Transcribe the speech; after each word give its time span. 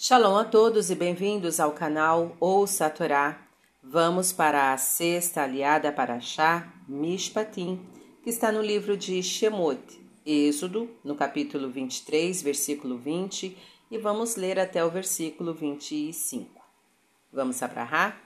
Shalom 0.00 0.36
a 0.36 0.44
todos 0.44 0.90
e 0.90 0.94
bem-vindos 0.94 1.58
ao 1.58 1.72
canal 1.72 2.36
Ouça 2.38 2.86
a 2.86 2.90
Torá. 2.90 3.36
Vamos 3.82 4.32
para 4.32 4.72
a 4.72 4.78
sexta 4.78 5.42
aliada 5.42 5.90
para 5.90 6.20
Chá, 6.20 6.72
Mishpatim, 6.86 7.84
que 8.22 8.30
está 8.30 8.52
no 8.52 8.62
livro 8.62 8.96
de 8.96 9.20
Shemot, 9.20 9.82
Êxodo, 10.24 10.88
no 11.02 11.16
capítulo 11.16 11.68
23, 11.68 12.40
versículo 12.42 12.96
20, 12.96 13.58
e 13.90 13.98
vamos 13.98 14.36
ler 14.36 14.60
até 14.60 14.84
o 14.84 14.88
versículo 14.88 15.52
25. 15.52 16.48
Vamos 17.32 17.60
abrahar? 17.60 18.16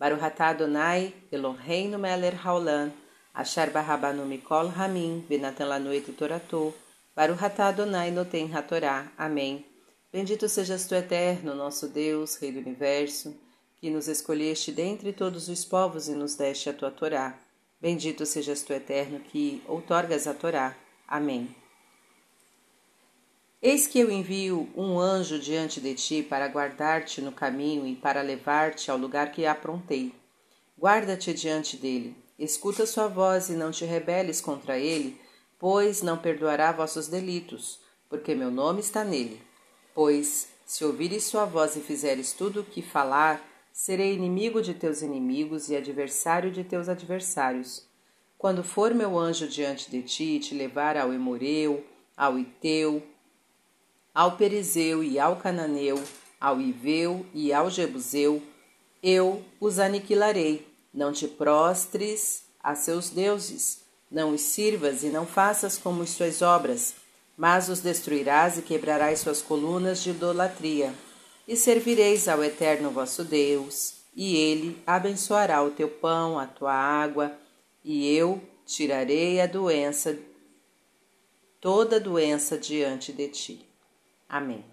Baruch 0.00 0.24
atah 0.24 0.48
Adonai, 0.48 1.12
Eloheinu 1.30 1.98
melech 1.98 2.38
haolam, 2.42 2.90
asher 3.34 3.68
barabanu 3.68 4.24
mikol 4.24 4.68
ramin, 4.68 5.26
et 5.28 6.16
toratou, 6.16 6.74
Baruch 7.14 7.44
atah 7.44 7.68
Adonai 7.68 8.10
noten 8.10 8.50
hatorá. 8.56 9.12
Amém. 9.18 9.71
Bendito 10.12 10.46
sejas 10.46 10.86
tu, 10.86 10.94
eterno, 10.94 11.54
nosso 11.54 11.88
Deus, 11.88 12.34
Rei 12.34 12.52
do 12.52 12.58
Universo, 12.58 13.34
que 13.76 13.88
nos 13.88 14.08
escolheste 14.08 14.70
dentre 14.70 15.10
todos 15.10 15.48
os 15.48 15.64
povos 15.64 16.06
e 16.06 16.14
nos 16.14 16.34
deste 16.34 16.68
a 16.68 16.74
tua 16.74 16.90
Torá. 16.90 17.38
Bendito 17.80 18.26
sejas 18.26 18.60
tu, 18.60 18.74
eterno, 18.74 19.20
que 19.20 19.62
outorgas 19.66 20.26
a 20.26 20.34
Torá. 20.34 20.76
Amém. 21.08 21.56
Eis 23.62 23.86
que 23.86 24.00
eu 24.00 24.10
envio 24.10 24.68
um 24.76 24.98
anjo 25.00 25.38
diante 25.38 25.80
de 25.80 25.94
ti 25.94 26.22
para 26.22 26.46
guardar-te 26.46 27.22
no 27.22 27.32
caminho 27.32 27.86
e 27.86 27.96
para 27.96 28.20
levar-te 28.20 28.90
ao 28.90 28.98
lugar 28.98 29.32
que 29.32 29.46
aprontei. 29.46 30.12
Guarda-te 30.78 31.32
diante 31.32 31.78
dele, 31.78 32.14
escuta 32.38 32.84
sua 32.84 33.08
voz 33.08 33.48
e 33.48 33.54
não 33.54 33.70
te 33.70 33.86
rebeles 33.86 34.42
contra 34.42 34.78
ele, 34.78 35.18
pois 35.58 36.02
não 36.02 36.18
perdoará 36.18 36.70
vossos 36.70 37.08
delitos, 37.08 37.80
porque 38.10 38.34
meu 38.34 38.50
nome 38.50 38.80
está 38.80 39.02
nele. 39.02 39.40
Pois, 39.94 40.48
se 40.64 40.84
ouvires 40.84 41.24
sua 41.24 41.44
voz 41.44 41.76
e 41.76 41.80
fizeres 41.80 42.32
tudo 42.32 42.60
o 42.60 42.64
que 42.64 42.80
falar, 42.80 43.46
serei 43.72 44.14
inimigo 44.14 44.62
de 44.62 44.72
teus 44.72 45.02
inimigos 45.02 45.68
e 45.68 45.76
adversário 45.76 46.50
de 46.50 46.64
teus 46.64 46.88
adversários. 46.88 47.86
Quando 48.38 48.64
for 48.64 48.94
meu 48.94 49.18
anjo 49.18 49.46
diante 49.46 49.90
de 49.90 50.02
ti 50.02 50.24
e 50.24 50.40
te 50.40 50.54
levar 50.54 50.96
ao 50.96 51.12
Emoreu, 51.12 51.84
ao 52.16 52.38
Iteu, 52.38 53.02
ao 54.14 54.36
Perizeu 54.36 55.04
e 55.04 55.18
ao 55.18 55.36
Cananeu, 55.36 56.02
ao 56.40 56.60
Iveu 56.60 57.26
e 57.34 57.52
ao 57.52 57.70
Jebuseu, 57.70 58.42
eu 59.02 59.44
os 59.60 59.78
aniquilarei. 59.78 60.66
Não 60.92 61.12
te 61.12 61.28
prostres 61.28 62.44
a 62.62 62.74
seus 62.74 63.10
deuses, 63.10 63.82
não 64.10 64.32
os 64.34 64.40
sirvas 64.40 65.02
e 65.02 65.08
não 65.08 65.26
faças 65.26 65.78
como 65.78 66.02
as 66.02 66.10
suas 66.10 66.42
obras 66.42 66.94
mas 67.36 67.68
os 67.68 67.80
destruirás 67.80 68.58
e 68.58 68.62
quebrarás 68.62 69.20
suas 69.20 69.42
colunas 69.42 70.02
de 70.02 70.10
idolatria, 70.10 70.92
e 71.46 71.56
servireis 71.56 72.28
ao 72.28 72.42
Eterno 72.42 72.90
vosso 72.90 73.24
Deus, 73.24 73.94
e 74.14 74.36
ele 74.36 74.82
abençoará 74.86 75.62
o 75.62 75.70
teu 75.70 75.88
pão, 75.88 76.38
a 76.38 76.46
tua 76.46 76.72
água, 76.72 77.32
e 77.84 78.14
eu 78.14 78.40
tirarei 78.64 79.40
a 79.40 79.46
doença, 79.46 80.16
toda 81.60 81.98
doença 81.98 82.56
diante 82.56 83.12
de 83.12 83.28
ti. 83.28 83.68
Amém. 84.28 84.64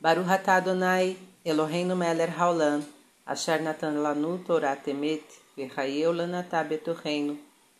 Baruch 0.00 0.30
atah 0.30 0.56
Adonai, 0.56 1.16
Eloheinu 1.44 1.96
melech 1.96 2.32
haolam, 2.38 2.84
asher 3.26 3.62
natan 3.62 4.02
lanu 4.02 4.38
Torah 4.38 4.76
temet, 4.76 5.24
v'chayeu 5.56 6.12
lanatah 6.12 6.64
betorreino, 6.64 7.38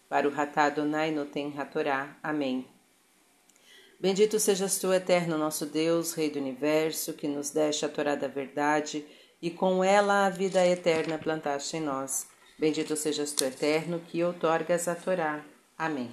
Baruch 0.09 0.39
atah 0.39 0.67
Adonai 0.67 1.11
noten 1.11 1.53
hatorá. 1.57 2.17
Amém. 2.23 2.67
Bendito 4.01 4.39
sejas 4.39 4.79
tu, 4.79 4.93
eterno 4.93 5.39
nosso 5.39 5.65
Deus, 5.67 6.13
Rei 6.13 6.29
do 6.31 6.39
universo, 6.39 7.13
que 7.13 7.29
nos 7.29 7.51
deste 7.51 7.85
a 7.85 7.89
Torá 7.89 8.15
da 8.15 8.29
verdade 8.29 9.05
e 9.41 9.51
com 9.51 9.83
ela 9.83 10.27
a 10.27 10.31
vida 10.31 10.67
eterna 10.67 11.19
plantaste 11.19 11.77
em 11.77 11.81
nós. 11.81 12.27
Bendito 12.59 12.97
sejas 12.97 13.33
tu, 13.33 13.45
eterno, 13.45 14.01
que 14.01 14.23
outorgas 14.23 14.89
a 14.89 14.95
Torá. 14.95 15.45
Amém. 15.77 16.11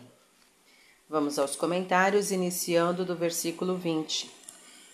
Vamos 1.10 1.38
aos 1.38 1.56
comentários, 1.56 2.32
iniciando 2.32 3.04
do 3.04 3.16
versículo 3.16 3.76
20. 3.76 4.32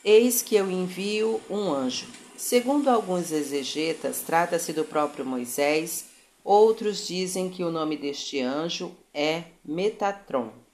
Eis 0.04 0.42
que 0.42 0.56
eu 0.56 0.70
envio 0.70 1.42
um 1.50 1.72
anjo. 1.72 2.08
Segundo 2.36 2.88
alguns 2.88 3.32
exegetas, 3.32 4.22
trata-se 4.22 4.72
do 4.74 4.84
próprio 4.84 5.26
Moisés, 5.26 6.06
outros 6.44 7.06
dizem 7.08 7.50
que 7.50 7.64
o 7.64 7.72
nome 7.72 7.98
deste 7.98 8.42
anjo 8.42 8.96
é 9.14 9.44
Metatron. 9.66 10.67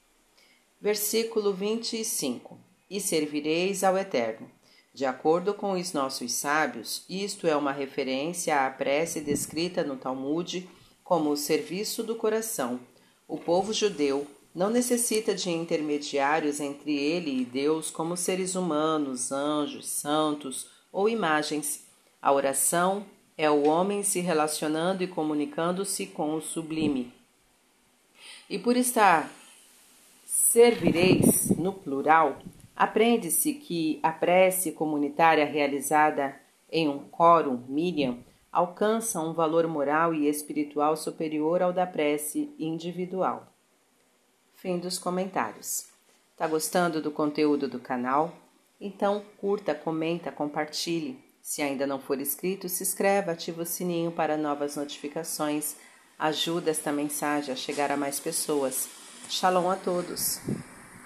Versículo 0.83 1.53
25: 1.53 2.57
E 2.89 2.99
servireis 2.99 3.85
ao 3.85 3.97
Eterno. 3.97 4.51
De 4.93 5.05
acordo 5.05 5.53
com 5.53 5.79
os 5.79 5.93
nossos 5.93 6.33
sábios, 6.33 7.05
isto 7.09 7.47
é 7.47 7.55
uma 7.55 7.71
referência 7.71 8.65
à 8.65 8.69
prece 8.69 9.21
descrita 9.21 9.81
no 9.81 9.95
Talmud 9.95 10.69
como 11.01 11.29
o 11.29 11.37
serviço 11.37 12.03
do 12.03 12.17
coração. 12.17 12.81
O 13.25 13.37
povo 13.37 13.71
judeu 13.71 14.27
não 14.53 14.69
necessita 14.69 15.33
de 15.33 15.49
intermediários 15.49 16.59
entre 16.59 16.93
ele 16.93 17.31
e 17.31 17.45
Deus 17.45 17.89
como 17.89 18.17
seres 18.17 18.53
humanos, 18.53 19.31
anjos, 19.31 19.87
santos 19.87 20.67
ou 20.91 21.07
imagens. 21.07 21.87
A 22.21 22.29
oração 22.33 23.05
é 23.37 23.49
o 23.49 23.65
homem 23.69 24.03
se 24.03 24.19
relacionando 24.19 25.01
e 25.01 25.07
comunicando-se 25.07 26.07
com 26.07 26.35
o 26.35 26.41
sublime. 26.41 27.13
E 28.49 28.59
por 28.59 28.75
estar 28.75 29.31
servireis, 30.53 31.49
no 31.57 31.73
plural, 31.73 32.37
aprende-se 32.75 33.55
que 33.55 33.99
a 34.03 34.11
prece 34.11 34.71
comunitária 34.71 35.43
realizada 35.47 36.39
em 36.71 36.87
um 36.87 36.99
quórum 37.09 37.65
Miriam 37.67 38.19
alcança 38.51 39.19
um 39.19 39.33
valor 39.33 39.65
moral 39.67 40.13
e 40.13 40.29
espiritual 40.29 40.95
superior 40.95 41.63
ao 41.63 41.73
da 41.73 41.87
prece 41.87 42.53
individual. 42.59 43.51
Fim 44.53 44.77
dos 44.77 44.99
comentários. 44.99 45.87
Tá 46.37 46.45
gostando 46.45 47.01
do 47.01 47.09
conteúdo 47.09 47.67
do 47.67 47.79
canal? 47.79 48.31
Então 48.79 49.23
curta, 49.39 49.73
comenta, 49.73 50.31
compartilhe. 50.31 51.19
Se 51.41 51.63
ainda 51.63 51.87
não 51.87 51.99
for 51.99 52.19
inscrito, 52.19 52.69
se 52.69 52.83
inscreva, 52.83 53.31
ativa 53.31 53.63
o 53.63 53.65
sininho 53.65 54.11
para 54.11 54.37
novas 54.37 54.75
notificações. 54.75 55.75
Ajuda 56.19 56.69
esta 56.69 56.91
mensagem 56.91 57.51
a 57.51 57.57
chegar 57.57 57.91
a 57.91 57.97
mais 57.97 58.19
pessoas. 58.19 59.01
Shalom 59.29 59.67
a 59.69 59.75
todos! 59.75 60.39